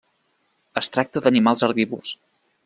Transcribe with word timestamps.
Es 0.81 0.89
tracta 0.95 1.23
d'animals 1.27 1.65
herbívors. 1.69 2.17